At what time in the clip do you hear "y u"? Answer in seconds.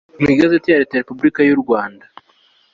1.43-1.59